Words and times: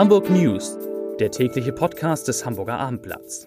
Hamburg 0.00 0.30
News, 0.30 0.78
der 1.18 1.30
tägliche 1.30 1.74
Podcast 1.74 2.26
des 2.26 2.46
Hamburger 2.46 2.78
Abendblatts. 2.78 3.46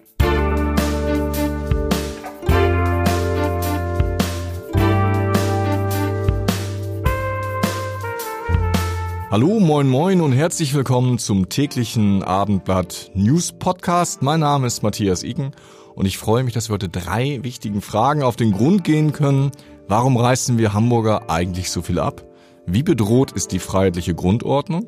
Hallo, 9.32 9.58
moin, 9.58 9.88
moin 9.88 10.20
und 10.20 10.30
herzlich 10.30 10.74
willkommen 10.74 11.18
zum 11.18 11.48
täglichen 11.48 12.22
Abendblatt 12.22 13.10
News 13.14 13.50
Podcast. 13.50 14.22
Mein 14.22 14.38
Name 14.38 14.68
ist 14.68 14.84
Matthias 14.84 15.24
Iken 15.24 15.50
und 15.96 16.06
ich 16.06 16.18
freue 16.18 16.44
mich, 16.44 16.54
dass 16.54 16.68
wir 16.68 16.74
heute 16.74 16.88
drei 16.88 17.40
wichtigen 17.42 17.80
Fragen 17.80 18.22
auf 18.22 18.36
den 18.36 18.52
Grund 18.52 18.84
gehen 18.84 19.10
können. 19.10 19.50
Warum 19.88 20.16
reißen 20.16 20.56
wir 20.56 20.72
Hamburger 20.72 21.28
eigentlich 21.28 21.72
so 21.72 21.82
viel 21.82 21.98
ab? 21.98 22.22
Wie 22.64 22.84
bedroht 22.84 23.32
ist 23.32 23.50
die 23.50 23.58
freiheitliche 23.58 24.14
Grundordnung? 24.14 24.86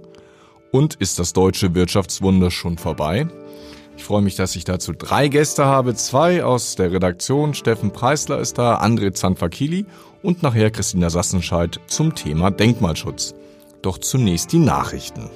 Und 0.77 0.97
ist 0.97 1.19
das 1.19 1.33
deutsche 1.33 1.75
Wirtschaftswunder 1.75 2.51
schon 2.51 2.77
vorbei? 2.77 3.29
Ich 3.97 4.05
freue 4.05 4.21
mich, 4.21 4.37
dass 4.37 4.57
ich 4.57 4.65
dazu 4.65 4.93
drei 4.93 5.29
Gäste 5.29 5.65
habe. 5.65 5.95
Zwei 5.95 6.45
aus 6.45 6.75
der 6.75 6.93
Redaktion. 6.93 7.55
Steffen 7.55 7.93
Preisler 7.93 8.41
ist 8.41 8.59
da, 8.59 8.79
André 8.83 9.15
Zanfakili 9.15 9.87
und 10.23 10.43
nachher 10.43 10.71
Christina 10.71 11.09
Sassenscheid 11.09 11.81
zum 11.87 12.15
Thema 12.15 12.51
Denkmalschutz. 12.51 13.35
Doch 13.81 13.97
zunächst 13.97 14.53
die 14.53 14.59
Nachrichten. 14.59 15.31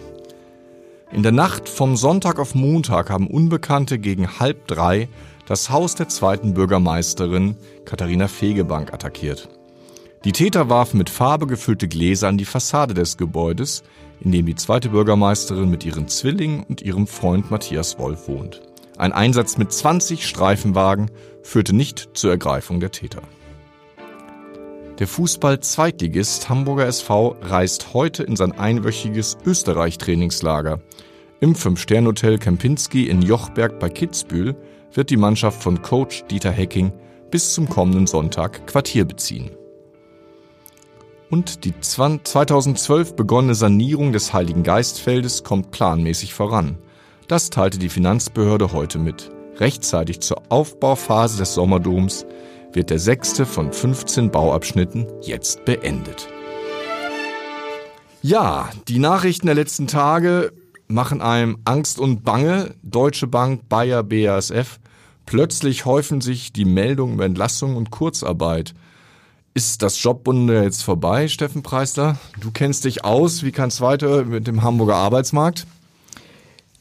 In 1.11 1.23
der 1.23 1.33
Nacht 1.33 1.71
vom 1.71 1.97
Sonntag 1.97 2.39
auf 2.39 2.55
Montag 2.55 3.09
haben 3.09 3.27
Unbekannte 3.27 3.99
gegen 3.99 4.39
halb 4.41 4.67
drei 4.67 5.09
das 5.47 5.71
Haus 5.71 5.95
der 5.95 6.11
zweiten 6.11 6.53
Bürgermeisterin 6.53 7.57
Katharina 7.87 8.29
Fegebank 8.29 8.93
attackiert. 8.93 9.49
Die 10.25 10.33
Täter 10.33 10.69
warfen 10.69 10.99
mit 10.99 11.09
Farbe 11.09 11.47
gefüllte 11.47 11.89
Gläser 11.89 12.29
an 12.29 12.37
die 12.37 12.45
Fassade 12.45 12.93
des 12.93 13.17
Gebäudes, 13.17 13.83
in 14.21 14.33
dem 14.33 14.45
die 14.45 14.55
zweite 14.55 14.91
Bürgermeisterin 14.91 15.71
mit 15.71 15.87
ihren 15.87 16.09
Zwillingen 16.09 16.63
und 16.65 16.83
ihrem 16.83 17.07
Freund 17.07 17.51
Matthias 17.51 17.99
Wolf 17.99 18.29
wohnt. 18.29 18.61
Ein 18.99 19.13
Einsatz 19.13 19.57
mit 19.57 19.73
20 19.73 20.27
Streifenwagen 20.27 21.11
führte 21.43 21.75
nicht 21.75 22.11
zur 22.13 22.33
Ergreifung 22.33 22.81
der 22.81 22.91
Täter. 22.91 23.23
Der 24.99 25.07
Fußball-Zweitligist 25.07 26.51
Hamburger 26.51 26.87
SV 26.87 27.37
reist 27.41 27.95
heute 27.95 28.23
in 28.23 28.37
sein 28.37 28.53
einwöchiges 28.53 29.39
Österreich-Trainingslager. 29.47 30.83
Im 31.41 31.55
Fünf-Stern-Hotel 31.55 32.37
Kempinski 32.37 33.09
in 33.09 33.23
Jochberg 33.23 33.79
bei 33.79 33.89
Kitzbühel 33.89 34.55
wird 34.93 35.09
die 35.09 35.17
Mannschaft 35.17 35.63
von 35.63 35.81
Coach 35.81 36.25
Dieter 36.31 36.53
Hecking 36.53 36.93
bis 37.31 37.55
zum 37.55 37.71
kommenden 37.71 38.07
Sonntag 38.07 38.67
Quartier 38.67 39.07
beziehen 39.07 39.51
und 41.31 41.65
die 41.65 41.73
2012 41.81 43.15
begonnene 43.15 43.55
Sanierung 43.55 44.13
des 44.13 44.33
Heiligen 44.33 44.63
Geistfeldes 44.63 45.45
kommt 45.45 45.71
planmäßig 45.71 46.35
voran. 46.35 46.77
Das 47.29 47.51
teilte 47.51 47.79
die 47.79 47.89
Finanzbehörde 47.89 48.73
heute 48.73 48.99
mit. 48.99 49.31
Rechtzeitig 49.59 50.21
zur 50.21 50.43
Aufbauphase 50.49 51.39
des 51.39 51.55
Sommerdoms 51.55 52.27
wird 52.73 52.91
der 52.91 52.99
sechste 52.99 53.47
von 53.47 53.73
15 53.73 54.31
Bauabschnitten 54.31 55.07
jetzt 55.23 55.65
beendet. 55.65 56.29
Ja, 58.23 58.69
die 58.89 58.99
Nachrichten 58.99 59.47
der 59.47 59.55
letzten 59.55 59.87
Tage 59.87 60.53
machen 60.89 61.23
einem 61.23 61.59
Angst 61.65 61.99
und 61.99 62.25
Bange. 62.25 62.75
Deutsche 62.83 63.27
Bank, 63.27 63.69
Bayer, 63.69 64.03
BASF. 64.03 64.79
Plötzlich 65.27 65.85
häufen 65.85 66.21
sich 66.21 66.53
die 66.53 66.65
Meldungen 66.65 67.15
über 67.15 67.25
Entlassung 67.25 67.77
und 67.77 67.91
Kurzarbeit. 67.91 68.75
Ist 69.61 69.83
das 69.83 70.03
Jobbunde 70.03 70.63
jetzt 70.63 70.83
vorbei, 70.83 71.29
Steffen 71.29 71.63
Preisler? 71.63 72.17
Du 72.41 72.51
kennst 72.51 72.87
dich 72.87 73.05
aus. 73.05 73.43
Wie 73.43 73.53
kann 73.53 73.69
es 73.69 73.83
weiter 73.83 74.25
mit 74.25 74.47
dem 74.47 74.63
Hamburger 74.63 74.95
Arbeitsmarkt? 74.95 75.67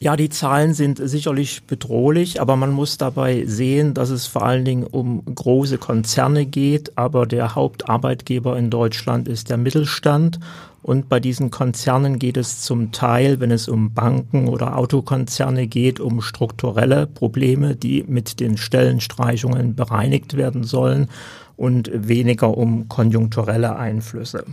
Ja, 0.02 0.16
die 0.16 0.30
Zahlen 0.30 0.72
sind 0.72 0.98
sicherlich 0.98 1.64
bedrohlich, 1.64 2.40
aber 2.40 2.56
man 2.56 2.72
muss 2.72 2.96
dabei 2.96 3.44
sehen, 3.44 3.92
dass 3.92 4.08
es 4.08 4.26
vor 4.26 4.46
allen 4.46 4.64
Dingen 4.64 4.84
um 4.84 5.22
große 5.26 5.76
Konzerne 5.76 6.46
geht, 6.46 6.96
aber 6.96 7.26
der 7.26 7.54
Hauptarbeitgeber 7.54 8.56
in 8.56 8.70
Deutschland 8.70 9.28
ist 9.28 9.50
der 9.50 9.58
Mittelstand. 9.58 10.40
Und 10.82 11.10
bei 11.10 11.20
diesen 11.20 11.50
Konzernen 11.50 12.18
geht 12.18 12.38
es 12.38 12.62
zum 12.62 12.92
Teil, 12.92 13.40
wenn 13.40 13.50
es 13.50 13.68
um 13.68 13.92
Banken 13.92 14.48
oder 14.48 14.78
Autokonzerne 14.78 15.66
geht, 15.66 16.00
um 16.00 16.22
strukturelle 16.22 17.06
Probleme, 17.06 17.76
die 17.76 18.02
mit 18.08 18.40
den 18.40 18.56
Stellenstreichungen 18.56 19.74
bereinigt 19.74 20.34
werden 20.34 20.64
sollen 20.64 21.10
und 21.58 21.90
weniger 21.92 22.56
um 22.56 22.88
konjunkturelle 22.88 23.76
Einflüsse. 23.76 24.46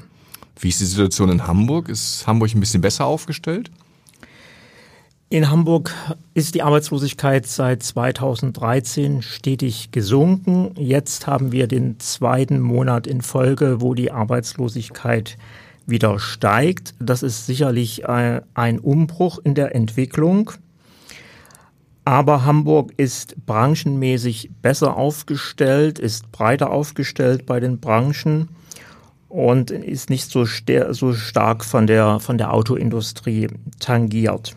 Wie 0.59 0.67
ist 0.67 0.81
die 0.81 0.85
Situation 0.85 1.29
in 1.29 1.47
Hamburg? 1.47 1.87
Ist 1.87 2.27
Hamburg 2.27 2.53
ein 2.53 2.59
bisschen 2.59 2.81
besser 2.81 3.05
aufgestellt? 3.05 3.71
In 5.29 5.49
Hamburg 5.49 5.93
ist 6.35 6.55
die 6.55 6.61
Arbeitslosigkeit 6.61 7.45
seit 7.45 7.83
2013 7.83 9.21
stetig 9.21 9.91
gesunken. 9.91 10.71
Jetzt 10.77 11.27
haben 11.27 11.51
wir 11.51 11.67
den 11.67 11.99
zweiten 11.99 12.61
Monat 12.61 13.07
in 13.07 13.21
Folge, 13.21 13.81
wo 13.81 13.93
die 13.93 14.09
Arbeitslosigkeit 14.09 15.37
wieder 15.85 16.17
steigt. 16.19 16.93
Das 17.01 17.23
ist 17.23 17.45
sicherlich 17.45 18.05
äh, 18.05 18.39
ein 18.53 18.79
Umbruch 18.79 19.39
in 19.43 19.53
der 19.53 19.75
Entwicklung. 19.75 20.51
Aber 22.05 22.45
Hamburg 22.45 22.93
ist 22.95 23.35
branchenmäßig 23.45 24.51
besser 24.61 24.95
aufgestellt, 24.95 25.99
ist 25.99 26.31
breiter 26.31 26.71
aufgestellt 26.71 27.45
bei 27.45 27.59
den 27.59 27.81
Branchen 27.81 28.47
und 29.27 29.71
ist 29.71 30.09
nicht 30.09 30.31
so, 30.31 30.45
so 30.45 31.13
stark 31.13 31.65
von 31.65 31.85
der, 31.85 32.21
von 32.21 32.37
der 32.37 32.53
Autoindustrie 32.53 33.49
tangiert. 33.81 34.55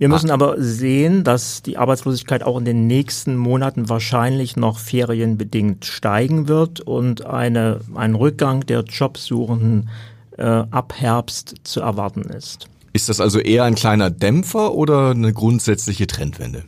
Wir 0.00 0.08
müssen 0.08 0.30
aber 0.30 0.54
sehen, 0.56 1.24
dass 1.24 1.60
die 1.60 1.76
Arbeitslosigkeit 1.76 2.42
auch 2.42 2.56
in 2.56 2.64
den 2.64 2.86
nächsten 2.86 3.36
Monaten 3.36 3.90
wahrscheinlich 3.90 4.56
noch 4.56 4.78
ferienbedingt 4.78 5.84
steigen 5.84 6.48
wird 6.48 6.80
und 6.80 7.26
eine, 7.26 7.80
ein 7.94 8.14
Rückgang 8.14 8.64
der 8.64 8.80
Jobsuchenden 8.80 9.90
äh, 10.38 10.42
ab 10.44 10.94
Herbst 10.96 11.56
zu 11.64 11.80
erwarten 11.80 12.22
ist. 12.22 12.66
Ist 12.94 13.10
das 13.10 13.20
also 13.20 13.40
eher 13.40 13.64
ein 13.64 13.74
kleiner 13.74 14.08
Dämpfer 14.08 14.72
oder 14.72 15.10
eine 15.10 15.34
grundsätzliche 15.34 16.06
Trendwende? 16.06 16.64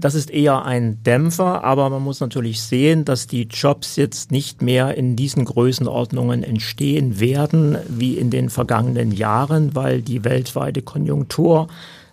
Das 0.00 0.14
ist 0.14 0.30
eher 0.30 0.64
ein 0.64 1.02
Dämpfer, 1.02 1.64
aber 1.64 1.90
man 1.90 2.04
muss 2.04 2.20
natürlich 2.20 2.62
sehen, 2.62 3.04
dass 3.04 3.26
die 3.26 3.48
Jobs 3.48 3.96
jetzt 3.96 4.30
nicht 4.30 4.62
mehr 4.62 4.96
in 4.96 5.16
diesen 5.16 5.44
Größenordnungen 5.44 6.44
entstehen 6.44 7.18
werden 7.18 7.76
wie 7.88 8.16
in 8.16 8.30
den 8.30 8.48
vergangenen 8.48 9.10
Jahren, 9.10 9.74
weil 9.74 10.00
die 10.00 10.22
weltweite 10.22 10.82
Konjunktur 10.82 11.66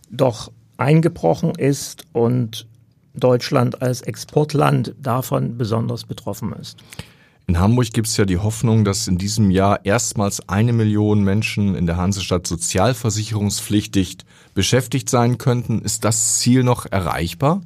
doch 0.10 0.52
eingebrochen 0.78 1.52
ist 1.52 2.08
und 2.12 2.66
Deutschland 3.14 3.84
als 3.84 4.02
Exportland 4.02 4.96
davon 5.00 5.56
besonders 5.56 6.06
betroffen 6.06 6.54
ist. 6.54 6.80
In 7.46 7.60
Hamburg 7.60 7.94
gibt 7.94 8.08
es 8.08 8.18
ja 8.18 8.26
die 8.26 8.40
Hoffnung, 8.40 8.84
dass 8.84 9.08
in 9.08 9.20
diesem 9.20 9.52
Jahr 9.52 9.86
erstmals 9.86 10.50
eine 10.50 10.74
Million 10.74 11.24
Menschen 11.24 11.76
in 11.76 11.86
der 11.86 11.98
Hansestadt 11.98 12.48
sozialversicherungspflichtig 12.48 14.18
beschäftigt 14.56 15.08
sein 15.08 15.38
könnten. 15.38 15.84
Ist 15.84 16.04
das 16.04 16.40
Ziel 16.40 16.64
noch 16.64 16.88
erreichbar? 16.88 17.62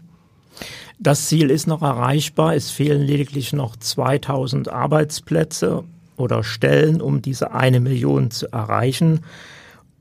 Das 0.99 1.27
Ziel 1.27 1.49
ist 1.49 1.67
noch 1.67 1.81
erreichbar. 1.81 2.55
Es 2.55 2.71
fehlen 2.71 3.01
lediglich 3.01 3.53
noch 3.53 3.75
2000 3.75 4.69
Arbeitsplätze 4.69 5.83
oder 6.17 6.43
Stellen, 6.43 7.01
um 7.01 7.21
diese 7.21 7.53
eine 7.53 7.79
Million 7.79 8.31
zu 8.31 8.51
erreichen. 8.51 9.21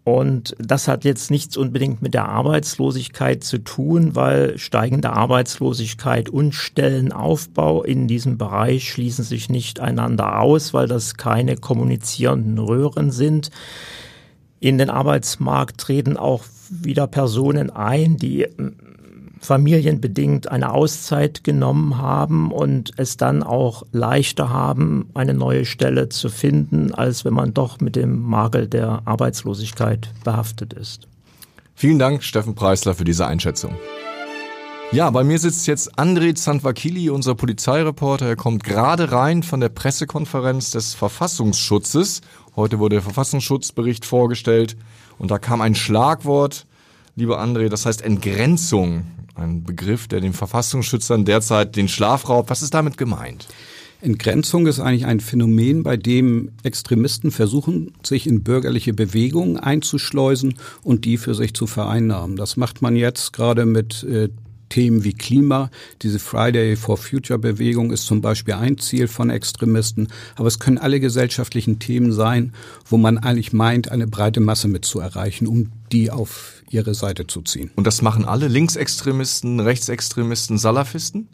Und 0.09 0.57
das 0.59 0.89
hat 0.89 1.05
jetzt 1.05 1.31
nichts 1.31 1.59
unbedingt 1.59 2.01
mit 2.01 2.15
der 2.15 2.31
Arbeitslosigkeit 2.31 3.45
zu 3.45 3.59
tun, 3.59 4.17
weil 4.17 4.57
steigende 4.57 5.11
Arbeitslosigkeit 5.11 6.31
und 6.31 6.55
Stellenaufbau 6.55 7.85
in 7.85 8.09
diesem 8.09 8.39
Bereich 8.39 8.91
schließen 8.91 9.23
sich 9.23 9.51
nicht 9.51 9.81
einander 9.81 10.41
aus, 10.41 10.73
weil 10.73 10.89
das 10.89 11.17
keine 11.17 11.57
kommunizierenden 11.57 12.59
Röhren 12.59 13.11
sind. 13.11 13.51
In 14.61 14.79
den 14.79 14.89
Arbeitsmarkt 14.89 15.79
treten 15.79 16.17
auch 16.17 16.43
wieder 16.71 17.07
Personen 17.07 17.69
ein, 17.69 18.17
die 18.17 18.47
familienbedingt 19.41 20.51
eine 20.51 20.73
Auszeit 20.73 21.45
genommen 21.45 21.99
haben 21.99 22.53
und 22.53 22.93
es 22.97 23.17
dann 23.17 23.43
auch 23.43 23.85
leichter 23.93 24.51
haben, 24.51 25.11
eine 25.15 25.35
neue 25.35 25.65
Stelle 25.65 26.09
zu 26.09 26.29
finden, 26.29 26.93
als 26.95 27.25
wenn 27.25 27.35
man 27.35 27.55
doch 27.55 27.81
mit 27.81 27.97
dem 27.97 28.21
Makel 28.21 28.69
der 28.69 29.03
Arbeitslosigkeit 29.05 30.13
behaftet 30.25 30.73
ist. 30.73 31.09
Vielen 31.75 31.99
Dank, 31.99 32.25
Steffen 32.25 32.55
Preisler, 32.55 32.95
für 32.95 33.05
diese 33.05 33.27
Einschätzung. 33.27 33.75
Ja, 34.91 35.11
bei 35.11 35.23
mir 35.23 35.39
sitzt 35.39 35.67
jetzt 35.67 35.99
André 35.99 36.35
Zanvakili, 36.35 37.11
unser 37.11 37.35
Polizeireporter. 37.35 38.27
Er 38.27 38.37
kommt 38.37 38.65
gerade 38.65 39.13
rein 39.13 39.43
von 39.43 39.61
der 39.61 39.69
Pressekonferenz 39.69 40.71
des 40.71 40.95
Verfassungsschutzes. 40.95 42.23
Heute 42.57 42.79
wurde 42.79 42.97
der 42.97 43.03
Verfassungsschutzbericht 43.03 44.07
vorgestellt 44.07 44.79
und 45.19 45.31
da 45.31 45.39
kam 45.39 45.61
ein 45.61 45.75
Schlagwort, 45.75 46.67
lieber 47.17 47.39
André, 47.39 47.69
das 47.69 47.85
heißt 47.85 48.01
Entgrenzung. 48.01 49.05
Ein 49.39 49.63
Begriff, 49.63 50.09
der 50.09 50.21
den 50.21 50.33
Verfassungsschützern 50.33 51.25
derzeit 51.25 51.77
den 51.77 51.89
Schlaf 51.89 52.29
raubt. 52.29 52.51
Was 52.51 52.63
ist 52.63 52.75
damit 52.75 52.99
gemeint? 52.99 53.47
Entgrenzung 54.01 54.67
ist 54.67 54.81
eigentlich 54.81 55.07
ein 55.07 55.21
Phänomen, 55.21 55.83
bei 55.83 55.97
dem 55.97 56.51
Extremisten 56.63 57.31
versuchen, 57.31 57.93
sich 58.03 58.27
in 58.27 58.43
bürgerliche 58.43 58.95
Bewegungen 58.95 59.57
einzuschleusen 59.57 60.55
und 60.83 61.05
die 61.05 61.19
für 61.19 61.35
sich 61.35 61.55
zu 61.55 61.67
vereinnahmen. 61.67 62.37
Das 62.37 62.57
macht 62.57 62.81
man 62.83 62.95
jetzt 62.95 63.33
gerade 63.33 63.65
mit 63.65 64.05
äh, 64.05 64.29
Themen 64.69 65.05
wie 65.05 65.13
Klima. 65.13 65.71
Diese 66.03 66.19
Friday 66.19 66.77
for 66.77 66.97
Future 66.97 67.39
Bewegung 67.39 67.93
ist 67.93 68.07
zum 68.07 68.21
Beispiel 68.21 68.55
ein 68.55 68.79
Ziel 68.79 69.09
von 69.09 69.31
Extremisten. 69.31 70.09
Aber 70.37 70.49
es 70.49 70.59
können 70.59 70.79
alle 70.79 71.01
gesellschaftlichen 71.01 71.79
Themen 71.79 72.13
sein, 72.13 72.53
wo 72.87 72.97
man 72.97 73.19
eigentlich 73.19 73.53
meint, 73.53 73.91
eine 73.91 74.07
breite 74.07 74.41
Masse 74.41 74.69
mit 74.69 74.85
zu 74.85 75.01
erreichen, 75.01 75.47
um 75.47 75.71
die 75.93 76.11
auf 76.11 76.63
ihre 76.71 76.95
Seite 76.95 77.27
zu 77.27 77.43
ziehen. 77.43 77.71
Und 77.77 77.87
das 77.87 78.03
machen 78.03 78.25
alle 78.25 78.49
Linksextremisten, 78.49 79.61
Rechtsextremisten, 79.61 80.59
Salafisten? 80.59 81.29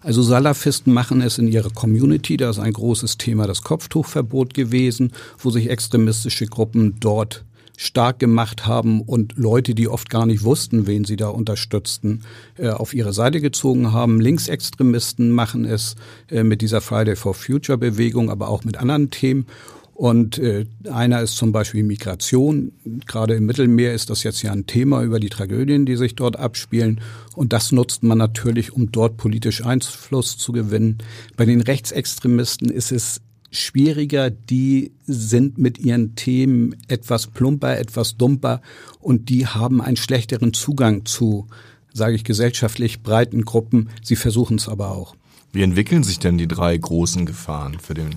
Also 0.00 0.22
Salafisten 0.22 0.92
machen 0.92 1.20
es 1.20 1.38
in 1.38 1.48
ihrer 1.48 1.70
Community. 1.70 2.36
Da 2.36 2.50
ist 2.50 2.58
ein 2.58 2.72
großes 2.72 3.18
Thema 3.18 3.46
das 3.46 3.62
Kopftuchverbot 3.62 4.54
gewesen, 4.54 5.12
wo 5.38 5.50
sich 5.50 5.68
extremistische 5.68 6.46
Gruppen 6.46 6.96
dort 7.00 7.44
stark 7.78 8.18
gemacht 8.18 8.66
haben 8.66 9.00
und 9.02 9.34
Leute, 9.36 9.72
die 9.72 9.86
oft 9.86 10.10
gar 10.10 10.26
nicht 10.26 10.42
wussten, 10.42 10.88
wen 10.88 11.04
sie 11.04 11.14
da 11.14 11.28
unterstützten, 11.28 12.22
äh, 12.56 12.70
auf 12.70 12.92
ihre 12.92 13.12
Seite 13.12 13.40
gezogen 13.40 13.92
haben. 13.92 14.20
Linksextremisten 14.20 15.30
machen 15.30 15.64
es 15.64 15.94
äh, 16.28 16.42
mit 16.42 16.60
dieser 16.60 16.80
Friday 16.80 17.14
for 17.14 17.34
Future 17.34 17.78
Bewegung, 17.78 18.30
aber 18.30 18.48
auch 18.48 18.64
mit 18.64 18.78
anderen 18.78 19.12
Themen. 19.12 19.46
Und 19.94 20.38
äh, 20.38 20.66
einer 20.90 21.22
ist 21.22 21.36
zum 21.36 21.52
Beispiel 21.52 21.84
Migration. 21.84 22.72
Gerade 23.06 23.34
im 23.34 23.46
Mittelmeer 23.46 23.94
ist 23.94 24.10
das 24.10 24.24
jetzt 24.24 24.42
ja 24.42 24.50
ein 24.52 24.66
Thema 24.66 25.02
über 25.02 25.20
die 25.20 25.28
Tragödien, 25.28 25.86
die 25.86 25.96
sich 25.96 26.16
dort 26.16 26.36
abspielen. 26.36 27.00
Und 27.36 27.52
das 27.52 27.70
nutzt 27.70 28.02
man 28.02 28.18
natürlich, 28.18 28.72
um 28.72 28.90
dort 28.90 29.16
politisch 29.16 29.64
Einfluss 29.64 30.36
zu 30.36 30.50
gewinnen. 30.50 30.98
Bei 31.36 31.46
den 31.46 31.60
Rechtsextremisten 31.60 32.70
ist 32.70 32.90
es 32.90 33.20
schwieriger, 33.50 34.30
die 34.30 34.92
sind 35.06 35.58
mit 35.58 35.78
ihren 35.78 36.14
Themen 36.14 36.76
etwas 36.88 37.26
plumper, 37.26 37.78
etwas 37.78 38.16
dumper 38.16 38.60
und 39.00 39.28
die 39.28 39.46
haben 39.46 39.80
einen 39.80 39.96
schlechteren 39.96 40.52
Zugang 40.52 41.06
zu, 41.06 41.46
sage 41.92 42.14
ich, 42.14 42.24
gesellschaftlich 42.24 43.02
breiten 43.02 43.44
Gruppen. 43.44 43.90
Sie 44.02 44.16
versuchen 44.16 44.56
es 44.56 44.68
aber 44.68 44.90
auch. 44.90 45.14
Wie 45.52 45.62
entwickeln 45.62 46.04
sich 46.04 46.18
denn 46.18 46.36
die 46.36 46.48
drei 46.48 46.76
großen 46.76 47.24
Gefahren 47.24 47.78
für 47.80 47.94
den 47.94 48.16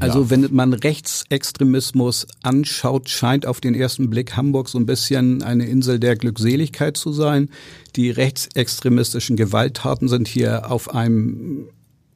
also 0.00 0.30
wenn 0.30 0.46
man 0.52 0.74
Rechtsextremismus 0.74 2.28
anschaut, 2.42 3.08
scheint 3.08 3.46
auf 3.46 3.60
den 3.60 3.74
ersten 3.74 4.08
Blick 4.08 4.36
Hamburg 4.36 4.68
so 4.68 4.78
ein 4.78 4.86
bisschen 4.86 5.42
eine 5.42 5.66
Insel 5.66 5.98
der 5.98 6.14
Glückseligkeit 6.14 6.96
zu 6.96 7.12
sein. 7.12 7.48
Die 7.96 8.10
rechtsextremistischen 8.10 9.36
Gewalttaten 9.36 10.08
sind 10.08 10.28
hier 10.28 10.70
auf 10.70 10.94
einem 10.94 11.68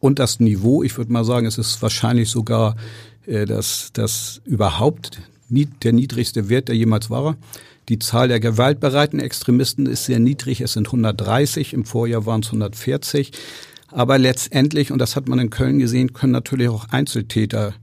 untersten 0.03 0.45
Niveau. 0.45 0.83
Ich 0.83 0.99
würde 0.99 1.13
mal 1.13 1.25
sagen, 1.25 1.47
es 1.47 1.59
ist 1.59 1.81
wahrscheinlich 1.81 2.29
sogar 2.29 2.77
äh, 3.27 3.47
das, 3.47 3.91
das 3.93 4.41
überhaupt 4.45 5.23
der 5.49 5.93
niedrigste 5.93 6.49
Wert, 6.49 6.69
der 6.69 6.77
jemals 6.77 7.11
war. 7.11 7.37
Die 7.89 7.99
Zahl 7.99 8.29
der 8.29 8.41
gewaltbereiten 8.41 9.21
Extremisten 9.21 9.87
ist 9.87 10.05
sehr 10.05 10.19
niedrig. 10.19 10.61
Es 10.61 10.73
sind 10.73 10.89
130. 10.89 11.75
Im 11.75 11.85
Vorjahr 11.85 12.27
waren 12.27 12.41
es 12.41 12.49
140. 12.49 13.33
Aber 13.89 14.19
letztendlich, 14.19 14.91
und 14.91 14.99
das 14.99 15.15
hat 15.15 15.29
man 15.29 15.39
in 15.39 15.51
Köln 15.51 15.79
gesehen, 15.79 16.13
können 16.13 16.33
natürlich 16.33 16.69
auch 16.69 16.89
Einzeltäter 16.89 17.75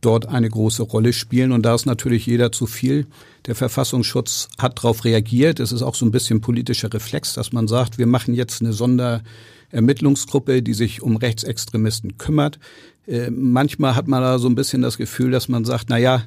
dort 0.00 0.28
eine 0.28 0.48
große 0.48 0.82
Rolle 0.84 1.12
spielen. 1.12 1.52
Und 1.52 1.62
da 1.64 1.74
ist 1.74 1.86
natürlich 1.86 2.26
jeder 2.26 2.52
zu 2.52 2.66
viel. 2.66 3.06
Der 3.46 3.54
Verfassungsschutz 3.54 4.48
hat 4.58 4.78
darauf 4.78 5.04
reagiert. 5.04 5.58
Es 5.58 5.72
ist 5.72 5.82
auch 5.82 5.94
so 5.94 6.06
ein 6.06 6.12
bisschen 6.12 6.40
politischer 6.40 6.92
Reflex, 6.92 7.34
dass 7.34 7.52
man 7.52 7.66
sagt, 7.66 7.98
wir 7.98 8.06
machen 8.06 8.34
jetzt 8.34 8.62
eine 8.62 8.72
Sonder 8.72 9.22
Ermittlungsgruppe, 9.70 10.62
die 10.62 10.74
sich 10.74 11.02
um 11.02 11.16
Rechtsextremisten 11.16 12.18
kümmert. 12.18 12.58
Äh, 13.06 13.30
manchmal 13.30 13.94
hat 13.94 14.08
man 14.08 14.22
da 14.22 14.38
so 14.38 14.48
ein 14.48 14.54
bisschen 14.54 14.82
das 14.82 14.98
Gefühl, 14.98 15.30
dass 15.30 15.48
man 15.48 15.64
sagt, 15.64 15.86
na 15.88 15.98
ja, 15.98 16.22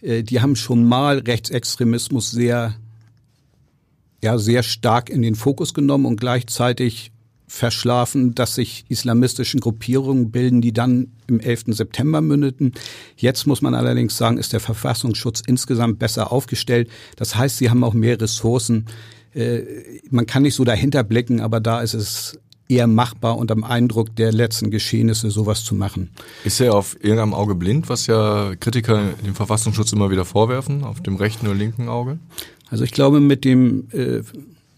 äh, 0.00 0.22
die 0.22 0.40
haben 0.40 0.56
schon 0.56 0.84
mal 0.84 1.18
Rechtsextremismus 1.18 2.30
sehr, 2.30 2.74
ja, 4.22 4.38
sehr 4.38 4.62
stark 4.62 5.10
in 5.10 5.22
den 5.22 5.34
Fokus 5.34 5.74
genommen 5.74 6.06
und 6.06 6.20
gleichzeitig 6.20 7.12
verschlafen, 7.48 8.34
dass 8.34 8.54
sich 8.54 8.84
islamistischen 8.88 9.60
Gruppierungen 9.60 10.30
bilden, 10.30 10.60
die 10.60 10.72
dann 10.72 11.12
im 11.26 11.40
11. 11.40 11.64
September 11.68 12.20
mündeten. 12.20 12.72
Jetzt 13.16 13.46
muss 13.46 13.62
man 13.62 13.74
allerdings 13.74 14.18
sagen, 14.18 14.36
ist 14.36 14.52
der 14.52 14.60
Verfassungsschutz 14.60 15.42
insgesamt 15.46 15.98
besser 15.98 16.30
aufgestellt. 16.30 16.90
Das 17.16 17.36
heißt, 17.36 17.56
sie 17.56 17.70
haben 17.70 17.84
auch 17.84 17.94
mehr 17.94 18.20
Ressourcen. 18.20 18.84
Äh, 19.34 19.62
man 20.10 20.26
kann 20.26 20.42
nicht 20.42 20.54
so 20.54 20.64
dahinter 20.64 21.02
blicken, 21.02 21.40
aber 21.40 21.60
da 21.60 21.80
ist 21.80 21.94
es 21.94 22.38
eher 22.68 22.86
machbar 22.86 23.38
unter 23.38 23.54
dem 23.54 23.64
Eindruck 23.64 24.14
der 24.16 24.32
letzten 24.32 24.70
Geschehnisse 24.70 25.30
sowas 25.30 25.64
zu 25.64 25.74
machen. 25.74 26.10
Ist 26.44 26.60
er 26.60 26.74
auf 26.74 26.96
irgendeinem 26.96 27.34
Auge 27.34 27.54
blind, 27.54 27.88
was 27.88 28.06
ja 28.06 28.54
Kritiker 28.60 29.14
dem 29.24 29.34
Verfassungsschutz 29.34 29.92
immer 29.92 30.10
wieder 30.10 30.24
vorwerfen, 30.24 30.84
auf 30.84 31.02
dem 31.02 31.16
rechten 31.16 31.46
oder 31.46 31.56
linken 31.56 31.88
Auge? 31.88 32.18
Also 32.70 32.84
ich 32.84 32.92
glaube, 32.92 33.20
mit 33.20 33.44
dem 33.44 33.88
äh, 33.92 34.22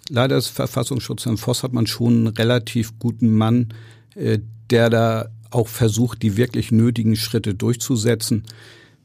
leider 0.08 0.36
ist 0.36 0.48
Verfassungsschutz 0.48 1.24
Herrn 1.24 1.36
Voss 1.36 1.62
hat 1.62 1.72
man 1.72 1.86
schon 1.86 2.14
einen 2.14 2.26
relativ 2.28 2.98
guten 2.98 3.34
Mann, 3.36 3.74
äh, 4.14 4.38
der 4.70 4.90
da 4.90 5.28
auch 5.50 5.66
versucht, 5.68 6.22
die 6.22 6.36
wirklich 6.36 6.70
nötigen 6.70 7.16
Schritte 7.16 7.54
durchzusetzen. 7.54 8.44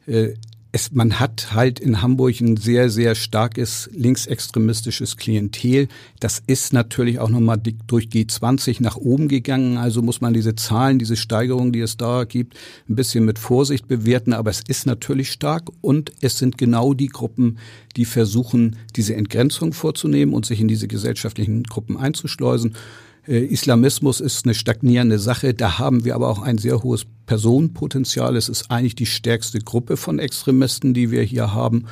Äh, 0.05 0.33
es, 0.75 0.91
man 0.91 1.21
hat 1.21 1.53
halt 1.53 1.79
in 1.79 2.01
Hamburg 2.01 2.41
ein 2.41 2.57
sehr, 2.57 2.89
sehr 2.89 3.15
starkes 3.15 3.89
linksextremistisches 3.93 5.15
Klientel. 5.15 5.87
Das 6.19 6.43
ist 6.47 6.73
natürlich 6.73 7.17
auch 7.19 7.29
nochmal 7.29 7.61
durch 7.87 8.07
G20 8.07 8.83
nach 8.83 8.97
oben 8.97 9.29
gegangen. 9.29 9.77
Also 9.77 10.01
muss 10.01 10.19
man 10.19 10.33
diese 10.33 10.53
Zahlen, 10.55 10.99
diese 10.99 11.15
Steigerung, 11.15 11.71
die 11.71 11.79
es 11.79 11.95
da 11.95 12.25
gibt, 12.25 12.55
ein 12.89 12.95
bisschen 12.97 13.23
mit 13.23 13.39
Vorsicht 13.39 13.87
bewerten. 13.87 14.33
Aber 14.33 14.49
es 14.49 14.63
ist 14.67 14.85
natürlich 14.85 15.31
stark 15.31 15.69
und 15.79 16.11
es 16.19 16.39
sind 16.39 16.57
genau 16.57 16.93
die 16.93 17.07
Gruppen, 17.07 17.57
die 17.95 18.03
versuchen, 18.03 18.75
diese 18.97 19.15
Entgrenzung 19.15 19.71
vorzunehmen 19.71 20.33
und 20.33 20.45
sich 20.45 20.59
in 20.59 20.67
diese 20.67 20.89
gesellschaftlichen 20.89 21.63
Gruppen 21.63 21.95
einzuschleusen. 21.95 22.75
Äh, 23.27 23.45
Islamismus 23.45 24.19
ist 24.21 24.45
eine 24.45 24.53
stagnierende 24.53 25.19
Sache. 25.19 25.53
Da 25.53 25.79
haben 25.79 26.05
wir 26.05 26.15
aber 26.15 26.29
auch 26.29 26.41
ein 26.41 26.57
sehr 26.57 26.83
hohes 26.83 27.05
Personenpotenzial. 27.25 28.35
Es 28.35 28.49
ist 28.49 28.69
eigentlich 28.69 28.95
die 28.95 29.05
stärkste 29.05 29.59
Gruppe 29.59 29.97
von 29.97 30.19
Extremisten, 30.19 30.93
die 30.93 31.11
wir 31.11 31.23
hier 31.23 31.53
haben. 31.53 31.85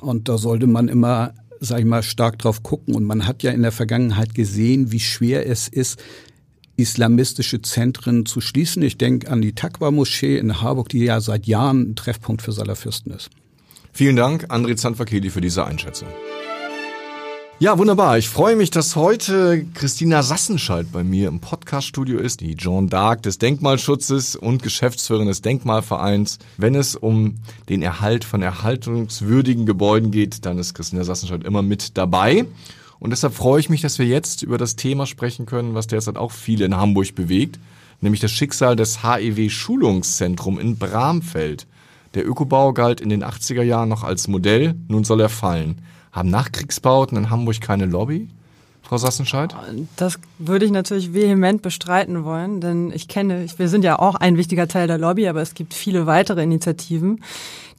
Und 0.00 0.28
da 0.28 0.38
sollte 0.38 0.66
man 0.66 0.88
immer, 0.88 1.34
sag 1.60 1.80
ich 1.80 1.84
mal, 1.86 2.02
stark 2.02 2.38
drauf 2.38 2.62
gucken. 2.62 2.94
Und 2.94 3.04
man 3.04 3.26
hat 3.26 3.42
ja 3.42 3.50
in 3.50 3.62
der 3.62 3.72
Vergangenheit 3.72 4.34
gesehen, 4.34 4.92
wie 4.92 5.00
schwer 5.00 5.48
es 5.48 5.68
ist, 5.68 6.02
islamistische 6.76 7.62
Zentren 7.62 8.26
zu 8.26 8.40
schließen. 8.40 8.82
Ich 8.82 8.98
denke 8.98 9.30
an 9.30 9.40
die 9.40 9.54
Takwa-Moschee 9.54 10.38
in 10.38 10.60
Harburg, 10.60 10.88
die 10.88 11.04
ja 11.04 11.20
seit 11.20 11.46
Jahren 11.46 11.90
ein 11.90 11.96
Treffpunkt 11.96 12.42
für 12.42 12.52
Salafisten 12.52 13.12
ist. 13.12 13.30
Vielen 13.92 14.16
Dank, 14.16 14.50
André 14.50 14.74
Zanfakeli, 14.74 15.30
für 15.30 15.40
diese 15.40 15.64
Einschätzung. 15.64 16.08
Ja, 17.64 17.78
wunderbar. 17.78 18.18
Ich 18.18 18.28
freue 18.28 18.56
mich, 18.56 18.68
dass 18.68 18.94
heute 18.94 19.64
Christina 19.72 20.22
Sassenschalt 20.22 20.92
bei 20.92 21.02
mir 21.02 21.28
im 21.28 21.40
Podcaststudio 21.40 22.18
ist, 22.18 22.42
die 22.42 22.52
John 22.52 22.90
Dark 22.90 23.22
des 23.22 23.38
Denkmalschutzes 23.38 24.36
und 24.36 24.62
Geschäftsführerin 24.62 25.28
des 25.28 25.40
Denkmalvereins. 25.40 26.40
Wenn 26.58 26.74
es 26.74 26.94
um 26.94 27.36
den 27.70 27.80
Erhalt 27.80 28.24
von 28.24 28.42
erhaltungswürdigen 28.42 29.64
Gebäuden 29.64 30.10
geht, 30.10 30.44
dann 30.44 30.58
ist 30.58 30.74
Christina 30.74 31.04
Sassenschalt 31.04 31.42
immer 31.42 31.62
mit 31.62 31.96
dabei. 31.96 32.44
Und 32.98 33.12
deshalb 33.12 33.32
freue 33.32 33.60
ich 33.60 33.70
mich, 33.70 33.80
dass 33.80 33.98
wir 33.98 34.04
jetzt 34.04 34.42
über 34.42 34.58
das 34.58 34.76
Thema 34.76 35.06
sprechen 35.06 35.46
können, 35.46 35.74
was 35.74 35.86
derzeit 35.86 36.18
auch 36.18 36.32
viele 36.32 36.66
in 36.66 36.76
Hamburg 36.76 37.14
bewegt, 37.14 37.58
nämlich 38.02 38.20
das 38.20 38.30
Schicksal 38.30 38.76
des 38.76 39.02
HEW 39.02 39.48
Schulungszentrum 39.48 40.58
in 40.58 40.76
Bramfeld. 40.76 41.66
Der 42.12 42.28
Ökobau 42.28 42.74
galt 42.74 43.00
in 43.00 43.08
den 43.08 43.24
80er 43.24 43.62
Jahren 43.62 43.88
noch 43.88 44.04
als 44.04 44.28
Modell, 44.28 44.74
nun 44.86 45.04
soll 45.04 45.22
er 45.22 45.30
fallen. 45.30 45.80
Haben 46.14 46.30
Nachkriegsbauten 46.30 47.18
in 47.18 47.30
Hamburg 47.30 47.60
keine 47.60 47.86
Lobby? 47.86 48.28
Frau 48.82 48.98
Sassenscheid? 48.98 49.54
Das 49.96 50.18
würde 50.38 50.64
ich 50.64 50.70
natürlich 50.70 51.12
vehement 51.12 51.60
bestreiten 51.60 52.24
wollen, 52.24 52.60
denn 52.60 52.92
ich 52.92 53.08
kenne, 53.08 53.46
wir 53.56 53.68
sind 53.68 53.82
ja 53.82 53.98
auch 53.98 54.14
ein 54.14 54.36
wichtiger 54.36 54.68
Teil 54.68 54.86
der 54.86 54.98
Lobby, 54.98 55.26
aber 55.26 55.42
es 55.42 55.54
gibt 55.54 55.74
viele 55.74 56.06
weitere 56.06 56.42
Initiativen, 56.42 57.24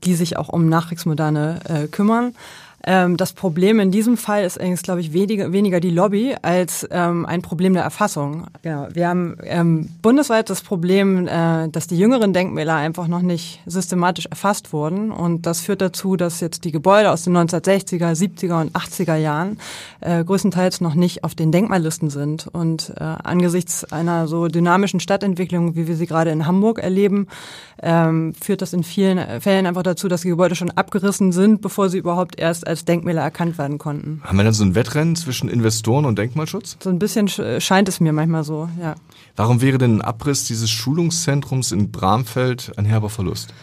die 0.04 0.16
sich 0.16 0.36
auch 0.36 0.50
um 0.50 0.68
Nachkriegsmoderne 0.68 1.60
äh, 1.64 1.88
kümmern. 1.88 2.36
Ähm, 2.86 3.18
das 3.18 3.34
Problem 3.34 3.80
in 3.80 3.90
diesem 3.90 4.16
Fall 4.16 4.44
ist 4.44 4.60
eigentlich, 4.60 4.84
glaube 4.84 5.02
ich, 5.02 5.12
weniger, 5.12 5.52
weniger 5.52 5.80
die 5.80 5.90
Lobby 5.90 6.36
als 6.44 6.88
ähm, 6.92 7.26
ein 7.26 7.42
Problem 7.42 7.74
der 7.74 7.82
Erfassung. 7.82 8.46
Genau. 8.62 8.88
Wir 8.94 9.08
haben 9.08 9.38
ähm, 9.44 9.90
bundesweit 10.04 10.52
das 10.52 10.62
Problem, 10.62 11.28
äh, 11.28 11.68
dass 11.70 11.88
die 11.88 11.98
jüngeren 11.98 12.32
Denkmäler 12.32 12.76
einfach 12.76 13.08
noch 13.08 13.24
nicht 13.24 13.62
systematisch 13.66 14.28
erfasst 14.28 14.72
wurden. 14.72 15.12
Und 15.12 15.48
das 15.48 15.62
führt 15.62 15.82
dazu, 15.82 16.16
dass 16.16 16.40
jetzt 16.42 16.64
die 16.64 16.72
Gebäude 16.72 17.12
aus 17.12 17.24
den 17.24 17.36
1960er, 17.36 18.12
70er 18.12 18.62
und 18.62 18.74
80er 18.74 19.16
Jahren 19.16 19.58
äh, 20.02 20.24
größtenteils 20.24 20.80
noch 20.82 20.94
nicht 20.94 21.24
auf 21.24 21.34
den 21.34 21.52
Denkmallisten 21.52 22.12
sind. 22.12 22.48
Und 22.48 22.94
äh, 22.98 23.04
angesichts 23.04 23.84
einer 23.92 24.28
so 24.28 24.48
dynamischen 24.48 25.00
Stadtentwicklung, 25.00 25.76
wie 25.76 25.88
wir 25.88 25.96
sie 25.96 26.06
gerade 26.06 26.30
in 26.30 26.46
Hamburg 26.46 26.78
erleben, 26.78 27.28
ähm, 27.82 28.36
führt 28.36 28.62
das 28.62 28.74
in 28.74 28.84
vielen 28.84 29.42
Fällen 29.42 29.66
einfach 29.66 29.84
dazu, 29.84 30.08
dass 30.08 30.22
die 30.22 30.30
Gebäude 30.30 30.56
schon 30.56 30.72
abgerissen 30.72 31.32
sind, 31.32 31.62
bevor 31.62 31.90
sie 31.90 31.98
überhaupt 31.98 32.40
erst 32.40 32.68
als 32.68 32.75
Denkmäler 32.84 33.22
erkannt 33.22 33.58
werden 33.58 33.78
konnten. 33.78 34.22
Haben 34.26 34.38
wir 34.38 34.44
dann 34.44 34.54
so 34.54 34.66
ein 34.66 34.76
Wettrennen 34.76 35.16
zwischen 35.16 35.48
Investoren 35.48 36.04
und 36.04 36.20
Denkmalschutz? 36.20 36.76
So 36.84 36.90
ein 36.90 37.00
bisschen 37.00 37.30
scheint 37.30 37.88
es 37.88 38.02
mir 38.02 38.12
manchmal 38.12 38.44
so, 38.44 38.68
ja. 38.82 38.96
Warum 39.38 39.62
wäre 39.62 39.78
denn 39.78 39.98
ein 39.98 40.02
Abriss 40.02 40.44
dieses 40.44 40.70
Schulungszentrums 40.70 41.72
in 41.72 41.92
Bramfeld 41.92 42.74
ein 42.78 42.86
herber 42.86 43.10
Verlust? 43.10 43.54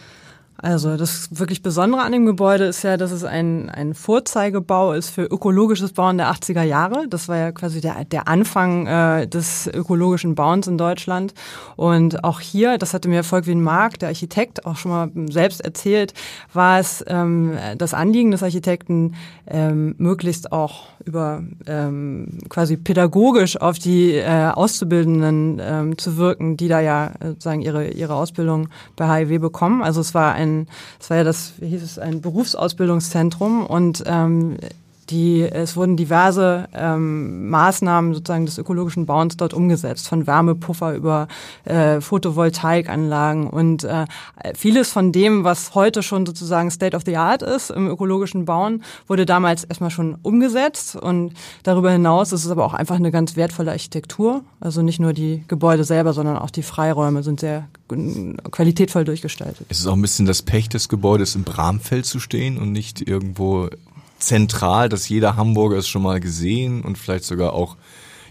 Also 0.63 0.95
das 0.95 1.27
wirklich 1.37 1.61
Besondere 1.61 2.03
an 2.03 2.13
dem 2.13 2.25
Gebäude 2.25 2.63
ist 2.63 2.83
ja, 2.83 2.95
dass 2.95 3.11
es 3.11 3.25
ein, 3.25 3.69
ein 3.69 3.93
Vorzeigebau 3.93 4.93
ist 4.93 5.09
für 5.09 5.23
ökologisches 5.23 5.91
Bauen 5.91 6.17
der 6.17 6.31
80er 6.31 6.63
Jahre. 6.63 7.05
Das 7.09 7.27
war 7.27 7.35
ja 7.35 7.51
quasi 7.51 7.81
der, 7.81 8.05
der 8.05 8.29
Anfang 8.29 8.87
äh, 8.87 9.27
des 9.27 9.67
ökologischen 9.67 10.35
Bauens 10.35 10.67
in 10.67 10.77
Deutschland. 10.77 11.33
Und 11.75 12.23
auch 12.23 12.39
hier, 12.39 12.77
das 12.77 12.93
hatte 12.93 13.09
mir 13.09 13.23
Volkwin 13.23 13.61
Mark, 13.61 13.99
der 13.99 14.07
Architekt, 14.07 14.65
auch 14.65 14.77
schon 14.77 14.91
mal 14.91 15.11
selbst 15.29 15.59
erzählt, 15.59 16.13
war 16.53 16.79
es 16.79 17.03
ähm, 17.07 17.57
das 17.77 17.93
Anliegen 17.93 18.31
des 18.31 18.41
Architekten, 18.41 19.15
ähm, 19.45 19.95
möglichst 19.97 20.53
auch 20.53 20.87
über 21.05 21.43
ähm, 21.67 22.39
quasi 22.49 22.77
pädagogisch 22.77 23.59
auf 23.59 23.79
die 23.79 24.13
äh, 24.13 24.51
Auszubildenden 24.53 25.61
ähm, 25.61 25.97
zu 25.97 26.17
wirken, 26.17 26.57
die 26.57 26.67
da 26.67 26.79
ja 26.79 27.07
äh, 27.19 27.29
sozusagen 27.29 27.61
ihre, 27.61 27.89
ihre 27.89 28.15
Ausbildung 28.15 28.69
bei 28.95 29.07
HIW 29.07 29.39
bekommen. 29.39 29.83
Also 29.83 30.01
es 30.01 30.13
war 30.13 30.33
ein, 30.33 30.52
es 30.99 31.09
war 31.09 31.17
ja 31.17 31.23
das, 31.23 31.53
wie 31.59 31.67
hieß 31.67 31.83
es, 31.83 31.99
ein 31.99 32.21
Berufsausbildungszentrum 32.21 33.65
und 33.65 34.03
ähm, 34.05 34.57
die, 35.09 35.41
es 35.41 35.75
wurden 35.75 35.97
diverse 35.97 36.67
ähm, 36.73 37.49
Maßnahmen 37.49 38.13
sozusagen 38.13 38.45
des 38.45 38.57
ökologischen 38.57 39.05
Bauens 39.05 39.37
dort 39.37 39.53
umgesetzt, 39.53 40.07
von 40.07 40.27
Wärmepuffer 40.27 40.95
über 40.95 41.27
äh, 41.65 42.01
Photovoltaikanlagen 42.01 43.47
und 43.47 43.83
äh, 43.83 44.05
vieles 44.55 44.91
von 44.91 45.11
dem, 45.11 45.43
was 45.43 45.75
heute 45.75 46.03
schon 46.03 46.25
sozusagen 46.25 46.71
State 46.71 46.95
of 46.95 47.03
the 47.05 47.17
Art 47.17 47.41
ist 47.41 47.69
im 47.69 47.87
ökologischen 47.87 48.45
Bauen, 48.45 48.83
wurde 49.07 49.25
damals 49.25 49.63
erstmal 49.63 49.91
schon 49.91 50.17
umgesetzt 50.21 50.95
und 50.95 51.33
darüber 51.63 51.91
hinaus 51.91 52.31
ist 52.31 52.45
es 52.45 52.51
aber 52.51 52.65
auch 52.65 52.73
einfach 52.73 52.95
eine 52.95 53.11
ganz 53.11 53.35
wertvolle 53.35 53.71
Architektur. 53.71 54.43
Also 54.59 54.81
nicht 54.81 54.99
nur 54.99 55.13
die 55.13 55.43
Gebäude 55.47 55.83
selber, 55.83 56.13
sondern 56.13 56.37
auch 56.37 56.49
die 56.49 56.63
Freiräume 56.63 57.23
sind 57.23 57.39
sehr 57.39 57.67
qualitätvoll 58.51 59.03
durchgestaltet. 59.03 59.67
Es 59.69 59.79
ist 59.79 59.87
auch 59.87 59.93
ein 59.93 60.01
bisschen 60.01 60.25
das 60.25 60.41
Pech 60.41 60.69
des 60.69 60.89
Gebäudes 60.89 61.35
im 61.35 61.43
Bramfeld 61.43 62.05
zu 62.05 62.19
stehen 62.19 62.57
und 62.57 62.71
nicht 62.71 63.01
irgendwo 63.01 63.69
zentral, 64.27 64.89
dass 64.89 65.09
jeder 65.09 65.35
Hamburger 65.35 65.77
es 65.77 65.87
schon 65.87 66.03
mal 66.03 66.19
gesehen 66.19 66.81
und 66.81 66.97
vielleicht 66.97 67.25
sogar 67.25 67.53
auch 67.53 67.77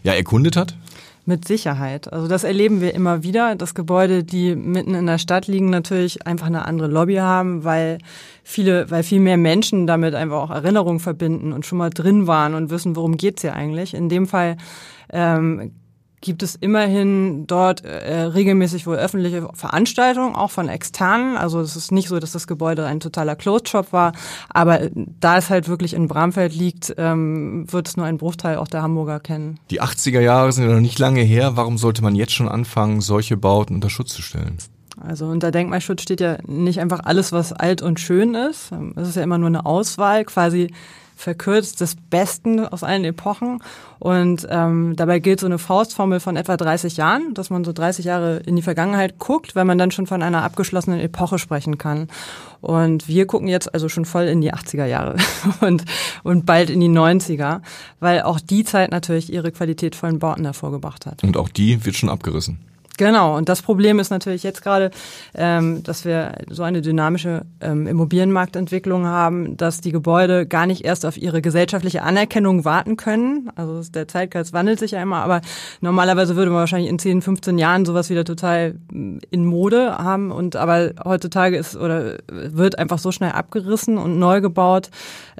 ja, 0.02 0.12
erkundet 0.12 0.56
hat? 0.56 0.76
Mit 1.24 1.46
Sicherheit. 1.46 2.12
Also 2.12 2.26
das 2.26 2.42
erleben 2.42 2.80
wir 2.80 2.94
immer 2.94 3.22
wieder, 3.22 3.54
dass 3.54 3.74
Gebäude, 3.74 4.24
die 4.24 4.56
mitten 4.56 4.94
in 4.94 5.06
der 5.06 5.18
Stadt 5.18 5.46
liegen, 5.46 5.70
natürlich 5.70 6.26
einfach 6.26 6.48
eine 6.48 6.64
andere 6.64 6.88
Lobby 6.88 7.14
haben, 7.16 7.62
weil 7.62 7.98
viele, 8.42 8.90
weil 8.90 9.04
viel 9.04 9.20
mehr 9.20 9.36
Menschen 9.36 9.86
damit 9.86 10.16
einfach 10.16 10.38
auch 10.38 10.50
Erinnerungen 10.50 10.98
verbinden 10.98 11.52
und 11.52 11.64
schon 11.64 11.78
mal 11.78 11.90
drin 11.90 12.26
waren 12.26 12.54
und 12.54 12.70
wissen, 12.70 12.96
worum 12.96 13.16
geht's 13.16 13.42
hier 13.42 13.54
eigentlich. 13.54 13.94
In 13.94 14.08
dem 14.08 14.26
Fall 14.26 14.56
ähm, 15.12 15.70
gibt 16.22 16.42
es 16.42 16.54
immerhin 16.54 17.46
dort 17.46 17.84
äh, 17.84 18.22
regelmäßig 18.22 18.86
wohl 18.86 18.96
öffentliche 18.96 19.48
Veranstaltungen, 19.52 20.34
auch 20.34 20.50
von 20.50 20.68
externen. 20.68 21.36
Also 21.36 21.60
es 21.60 21.76
ist 21.76 21.92
nicht 21.92 22.08
so, 22.08 22.18
dass 22.18 22.32
das 22.32 22.46
Gebäude 22.46 22.86
ein 22.86 23.00
totaler 23.00 23.36
Closed 23.36 23.68
Shop 23.68 23.92
war, 23.92 24.12
aber 24.48 24.80
äh, 24.80 24.90
da 24.94 25.36
es 25.36 25.50
halt 25.50 25.68
wirklich 25.68 25.92
in 25.92 26.08
Bramfeld 26.08 26.54
liegt, 26.54 26.94
ähm, 26.96 27.70
wird 27.70 27.88
es 27.88 27.96
nur 27.96 28.06
ein 28.06 28.16
Bruchteil 28.16 28.56
auch 28.56 28.68
der 28.68 28.82
Hamburger 28.82 29.20
kennen. 29.20 29.58
Die 29.70 29.82
80er 29.82 30.20
Jahre 30.20 30.52
sind 30.52 30.66
ja 30.66 30.72
noch 30.72 30.80
nicht 30.80 30.98
lange 30.98 31.20
her. 31.20 31.56
Warum 31.56 31.76
sollte 31.76 32.02
man 32.02 32.14
jetzt 32.14 32.32
schon 32.32 32.48
anfangen, 32.48 33.00
solche 33.00 33.36
Bauten 33.36 33.74
unter 33.74 33.90
Schutz 33.90 34.14
zu 34.14 34.22
stellen? 34.22 34.56
Also 35.06 35.26
unter 35.26 35.50
Denkmalschutz 35.50 36.02
steht 36.02 36.20
ja 36.20 36.38
nicht 36.46 36.80
einfach 36.80 37.00
alles, 37.04 37.32
was 37.32 37.52
alt 37.52 37.82
und 37.82 38.00
schön 38.00 38.34
ist. 38.34 38.70
Es 38.96 39.08
ist 39.08 39.16
ja 39.16 39.22
immer 39.22 39.38
nur 39.38 39.48
eine 39.48 39.66
Auswahl, 39.66 40.24
quasi 40.24 40.70
verkürzt 41.22 41.80
des 41.80 41.94
Besten 41.94 42.66
aus 42.66 42.82
allen 42.82 43.04
Epochen. 43.04 43.62
Und 43.98 44.46
ähm, 44.50 44.94
dabei 44.96 45.20
gilt 45.20 45.40
so 45.40 45.46
eine 45.46 45.58
Faustformel 45.58 46.20
von 46.20 46.36
etwa 46.36 46.56
30 46.56 46.96
Jahren, 46.96 47.34
dass 47.34 47.48
man 47.48 47.64
so 47.64 47.72
30 47.72 48.04
Jahre 48.04 48.38
in 48.38 48.56
die 48.56 48.62
Vergangenheit 48.62 49.18
guckt, 49.18 49.54
weil 49.54 49.64
man 49.64 49.78
dann 49.78 49.92
schon 49.92 50.06
von 50.06 50.22
einer 50.22 50.42
abgeschlossenen 50.42 50.98
Epoche 51.00 51.38
sprechen 51.38 51.78
kann. 51.78 52.08
Und 52.60 53.08
wir 53.08 53.26
gucken 53.26 53.48
jetzt 53.48 53.72
also 53.72 53.88
schon 53.88 54.04
voll 54.04 54.24
in 54.24 54.40
die 54.40 54.52
80er 54.52 54.86
Jahre 54.86 55.16
und, 55.60 55.84
und 56.24 56.44
bald 56.44 56.70
in 56.70 56.80
die 56.80 56.88
90er, 56.88 57.60
weil 58.00 58.22
auch 58.22 58.40
die 58.40 58.64
Zeit 58.64 58.90
natürlich 58.90 59.32
ihre 59.32 59.52
qualitätvollen 59.52 60.18
Bauten 60.18 60.44
hervorgebracht 60.44 61.06
hat. 61.06 61.22
Und 61.22 61.36
auch 61.36 61.48
die 61.48 61.84
wird 61.84 61.96
schon 61.96 62.08
abgerissen. 62.08 62.58
Genau, 63.02 63.36
und 63.36 63.48
das 63.48 63.62
Problem 63.62 63.98
ist 63.98 64.10
natürlich 64.10 64.44
jetzt 64.44 64.62
gerade, 64.62 64.92
ähm, 65.34 65.82
dass 65.82 66.04
wir 66.04 66.36
so 66.48 66.62
eine 66.62 66.82
dynamische 66.82 67.42
ähm, 67.60 67.88
Immobilienmarktentwicklung 67.88 69.06
haben, 69.06 69.56
dass 69.56 69.80
die 69.80 69.90
Gebäude 69.90 70.46
gar 70.46 70.66
nicht 70.66 70.84
erst 70.84 71.04
auf 71.04 71.16
ihre 71.16 71.42
gesellschaftliche 71.42 72.04
Anerkennung 72.04 72.64
warten 72.64 72.96
können. 72.96 73.50
Also 73.56 73.82
der 73.90 74.06
Zeitgeist 74.06 74.52
wandelt 74.52 74.78
sich 74.78 74.92
ja 74.92 75.02
immer, 75.02 75.16
aber 75.16 75.40
normalerweise 75.80 76.36
würde 76.36 76.52
man 76.52 76.60
wahrscheinlich 76.60 76.88
in 76.88 77.00
10, 77.00 77.22
15 77.22 77.58
Jahren 77.58 77.84
sowas 77.84 78.08
wieder 78.08 78.22
total 78.22 78.76
mm, 78.92 79.18
in 79.32 79.46
Mode 79.46 79.98
haben. 79.98 80.30
Und 80.30 80.54
aber 80.54 80.92
heutzutage 81.04 81.56
ist 81.56 81.74
oder 81.74 82.18
wird 82.28 82.78
einfach 82.78 83.00
so 83.00 83.10
schnell 83.10 83.32
abgerissen 83.32 83.98
und 83.98 84.20
neu 84.20 84.40
gebaut, 84.40 84.90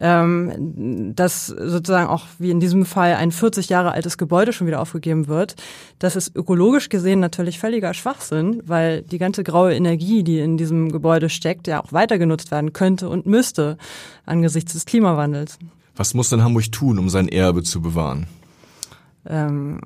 ähm, 0.01 1.15
dass 1.15 1.47
sozusagen 1.47 2.09
auch 2.09 2.25
wie 2.41 2.51
in 2.51 2.59
diesem 2.59 2.85
Fall 2.85 3.15
ein 3.15 3.31
40 3.31 3.69
Jahre 3.69 3.93
altes 3.93 4.19
Gebäude 4.19 4.53
schon 4.53 4.67
wieder 4.67 4.81
aufgegeben 4.81 5.29
wird. 5.29 5.55
Das 6.01 6.17
ist 6.17 6.35
ökologisch 6.35 6.89
gesehen 6.89 7.21
natürlich 7.21 7.52
natürlich 7.53 7.61
völliger 7.61 7.95
Schwachsinn, 7.95 8.63
weil 8.67 9.03
die 9.03 9.19
ganze 9.19 9.45
graue 9.45 9.75
Energie, 9.75 10.23
die 10.23 10.39
in 10.39 10.57
diesem 10.57 10.91
Gebäude 10.91 11.29
steckt, 11.29 11.67
ja 11.67 11.83
auch 11.83 11.93
weiter 11.93 12.19
genutzt 12.19 12.51
werden 12.51 12.73
könnte 12.73 13.09
und 13.09 13.27
müsste 13.27 13.77
angesichts 14.25 14.73
des 14.73 14.87
Klimawandels. 14.87 15.59
Was 15.97 16.15
muss 16.15 16.31
denn 16.31 16.43
Hamburg 16.43 16.73
tun, 16.73 16.99
um 16.99 17.09
sein 17.11 17.29
Erbe 17.29 17.63
zu 17.63 17.83
bewahren? 17.83 18.27
Ähm, 19.29 19.81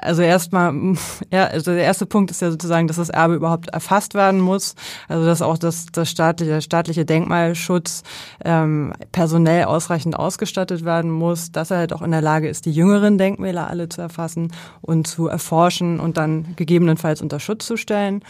also 0.00 0.22
erstmal, 0.22 0.72
ja, 1.32 1.46
also 1.46 1.72
der 1.72 1.84
erste 1.84 2.06
Punkt 2.06 2.30
ist 2.30 2.40
ja 2.40 2.50
sozusagen, 2.50 2.86
dass 2.86 2.96
das 2.96 3.10
Erbe 3.10 3.34
überhaupt 3.34 3.68
erfasst 3.68 4.14
werden 4.14 4.40
muss. 4.40 4.74
Also 5.08 5.26
dass 5.26 5.42
auch 5.42 5.58
das, 5.58 5.86
das 5.86 6.10
staatliche, 6.10 6.60
staatliche 6.62 7.04
Denkmalschutz 7.04 8.02
ähm, 8.44 8.92
personell 9.12 9.64
ausreichend 9.64 10.16
ausgestattet 10.16 10.84
werden 10.84 11.10
muss, 11.10 11.52
dass 11.52 11.70
er 11.70 11.78
halt 11.78 11.92
auch 11.92 12.02
in 12.02 12.10
der 12.10 12.22
Lage 12.22 12.48
ist, 12.48 12.66
die 12.66 12.72
jüngeren 12.72 13.18
Denkmäler 13.18 13.68
alle 13.68 13.88
zu 13.88 14.00
erfassen 14.00 14.52
und 14.80 15.06
zu 15.06 15.26
erforschen 15.26 16.00
und 16.00 16.16
dann 16.16 16.54
gegebenenfalls 16.56 17.22
unter 17.22 17.40
Schutz 17.40 17.66
zu 17.66 17.76
stellen. 17.76 18.22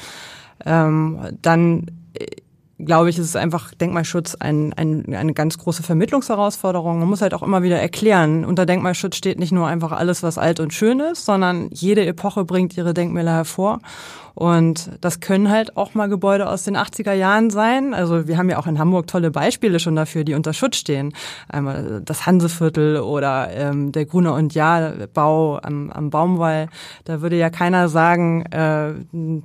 Ähm, 0.64 1.18
dann 1.42 1.86
glaube 2.78 3.08
ich, 3.08 3.18
ist 3.18 3.24
es 3.24 3.36
einfach 3.36 3.72
Denkmalschutz 3.74 4.34
ein, 4.34 4.72
ein, 4.74 5.14
eine 5.14 5.32
ganz 5.32 5.56
große 5.56 5.82
Vermittlungsherausforderung. 5.82 6.98
Man 6.98 7.08
muss 7.08 7.22
halt 7.22 7.32
auch 7.32 7.42
immer 7.42 7.62
wieder 7.62 7.80
erklären, 7.80 8.44
unter 8.44 8.66
Denkmalschutz 8.66 9.16
steht 9.16 9.38
nicht 9.38 9.52
nur 9.52 9.66
einfach 9.66 9.92
alles, 9.92 10.22
was 10.22 10.36
alt 10.36 10.60
und 10.60 10.74
schön 10.74 11.00
ist, 11.00 11.24
sondern 11.24 11.68
jede 11.72 12.04
Epoche 12.04 12.44
bringt 12.44 12.76
ihre 12.76 12.92
Denkmäler 12.92 13.32
hervor. 13.32 13.80
Und 14.34 14.90
das 15.00 15.20
können 15.20 15.50
halt 15.50 15.78
auch 15.78 15.94
mal 15.94 16.10
Gebäude 16.10 16.46
aus 16.46 16.64
den 16.64 16.76
80er 16.76 17.14
Jahren 17.14 17.48
sein. 17.48 17.94
Also 17.94 18.28
wir 18.28 18.36
haben 18.36 18.50
ja 18.50 18.58
auch 18.58 18.66
in 18.66 18.78
Hamburg 18.78 19.06
tolle 19.06 19.30
Beispiele 19.30 19.80
schon 19.80 19.96
dafür, 19.96 20.24
die 20.24 20.34
unter 20.34 20.52
Schutz 20.52 20.76
stehen. 20.76 21.14
Einmal 21.48 22.02
das 22.04 22.26
Hanseviertel 22.26 22.98
oder 22.98 23.50
ähm, 23.52 23.92
der 23.92 24.04
Gruner 24.04 24.34
und 24.34 24.54
Jahr 24.54 24.92
Bau 25.14 25.58
am, 25.62 25.90
am 25.90 26.10
Baumwall. 26.10 26.68
Da 27.04 27.22
würde 27.22 27.36
ja 27.36 27.48
keiner 27.48 27.88
sagen, 27.88 28.44
äh, 28.52 28.92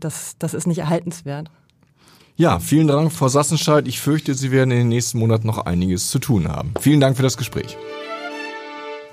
das, 0.01 0.35
das 0.39 0.53
ist 0.53 0.67
nicht 0.67 0.79
erhaltenswert. 0.79 1.50
Ja, 2.41 2.57
vielen 2.57 2.88
Dank, 2.88 3.12
Frau 3.12 3.27
Sassenscheid. 3.27 3.88
Ich 3.88 4.01
fürchte, 4.01 4.33
Sie 4.33 4.50
werden 4.50 4.71
in 4.71 4.77
den 4.79 4.89
nächsten 4.89 5.19
Monaten 5.19 5.45
noch 5.45 5.60
einiges 5.60 6.10
zu 6.10 6.17
tun 6.17 6.48
haben. 6.48 6.74
Vielen 6.79 7.00
Dank 7.00 7.15
für 7.15 7.21
das 7.21 7.38
Gespräch. 7.38 7.77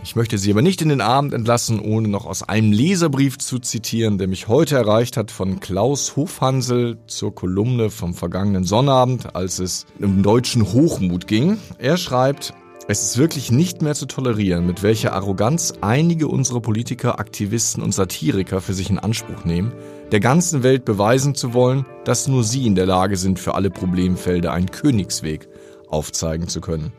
Ich 0.02 0.16
möchte 0.16 0.38
Sie 0.38 0.50
aber 0.50 0.62
nicht 0.62 0.80
in 0.80 0.88
den 0.88 1.02
Abend 1.02 1.34
entlassen, 1.34 1.78
ohne 1.78 2.08
noch 2.08 2.24
aus 2.24 2.42
einem 2.42 2.72
Leserbrief 2.72 3.36
zu 3.36 3.58
zitieren, 3.58 4.16
der 4.16 4.28
mich 4.28 4.48
heute 4.48 4.76
erreicht 4.76 5.18
hat 5.18 5.30
von 5.30 5.60
Klaus 5.60 6.16
Hofhansel 6.16 6.96
zur 7.06 7.34
Kolumne 7.34 7.90
vom 7.90 8.14
vergangenen 8.14 8.64
Sonnabend, 8.64 9.36
als 9.36 9.58
es 9.58 9.84
um 10.00 10.22
deutschen 10.22 10.62
Hochmut 10.62 11.26
ging. 11.26 11.58
Er 11.76 11.98
schreibt, 11.98 12.54
es 12.88 13.02
ist 13.02 13.18
wirklich 13.18 13.52
nicht 13.52 13.82
mehr 13.82 13.94
zu 13.94 14.06
tolerieren, 14.06 14.66
mit 14.66 14.82
welcher 14.82 15.12
Arroganz 15.12 15.74
einige 15.82 16.28
unserer 16.28 16.62
Politiker, 16.62 17.20
Aktivisten 17.20 17.82
und 17.82 17.92
Satiriker 17.92 18.62
für 18.62 18.72
sich 18.72 18.88
in 18.88 18.98
Anspruch 18.98 19.44
nehmen, 19.44 19.70
der 20.12 20.20
ganzen 20.20 20.62
Welt 20.62 20.84
beweisen 20.84 21.34
zu 21.34 21.52
wollen, 21.52 21.84
dass 22.04 22.28
nur 22.28 22.44
sie 22.44 22.66
in 22.66 22.74
der 22.74 22.86
Lage 22.86 23.16
sind, 23.16 23.38
für 23.38 23.54
alle 23.54 23.70
Problemfelder 23.70 24.52
einen 24.52 24.70
Königsweg 24.70 25.48
aufzeigen 25.88 26.48
zu 26.48 26.60
können. 26.60 26.92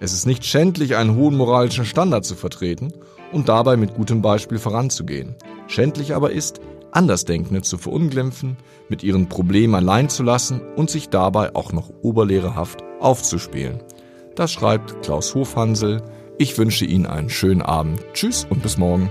Es 0.00 0.12
ist 0.12 0.26
nicht 0.26 0.44
schändlich, 0.44 0.96
einen 0.96 1.16
hohen 1.16 1.36
moralischen 1.36 1.84
Standard 1.84 2.24
zu 2.24 2.34
vertreten 2.34 2.92
und 3.32 3.48
dabei 3.48 3.76
mit 3.76 3.94
gutem 3.94 4.22
Beispiel 4.22 4.58
voranzugehen. 4.58 5.34
Schändlich 5.66 6.14
aber 6.14 6.32
ist, 6.32 6.60
Andersdenkende 6.90 7.62
zu 7.62 7.76
verunglimpfen, 7.76 8.56
mit 8.88 9.02
ihren 9.02 9.28
Problemen 9.28 9.74
allein 9.74 10.08
zu 10.08 10.22
lassen 10.22 10.60
und 10.76 10.90
sich 10.90 11.08
dabei 11.08 11.54
auch 11.54 11.72
noch 11.72 11.90
oberlehrerhaft 12.02 12.82
aufzuspielen. 13.00 13.82
Das 14.36 14.52
schreibt 14.52 15.02
Klaus 15.02 15.34
Hofhansel. 15.34 16.02
Ich 16.38 16.56
wünsche 16.58 16.84
Ihnen 16.84 17.06
einen 17.06 17.30
schönen 17.30 17.62
Abend. 17.62 18.00
Tschüss 18.12 18.46
und 18.48 18.62
bis 18.62 18.78
morgen. 18.78 19.10